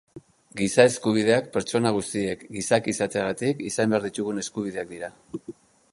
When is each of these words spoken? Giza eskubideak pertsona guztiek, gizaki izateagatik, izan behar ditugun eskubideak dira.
Giza 0.61 0.85
eskubideak 0.91 1.51
pertsona 1.57 1.91
guztiek, 1.99 2.41
gizaki 2.57 2.95
izateagatik, 2.97 3.63
izan 3.73 3.95
behar 3.95 4.09
ditugun 4.11 4.45
eskubideak 4.45 4.91
dira. 4.99 5.13